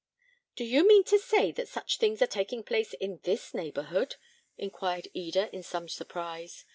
"Do 0.55 0.63
you 0.63 0.87
mean 0.87 1.03
to 1.03 1.19
say 1.19 1.51
that 1.51 1.67
such 1.67 1.99
things 1.99 2.23
are 2.23 2.25
taking 2.25 2.63
place 2.63 2.93
in 2.93 3.19
this 3.21 3.53
neighbourhood?" 3.53 4.15
inquired 4.57 5.09
Eda, 5.13 5.55
in 5.55 5.61
some 5.61 5.87
surprise. 5.87 6.65